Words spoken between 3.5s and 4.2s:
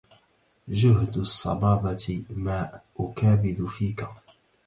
فيك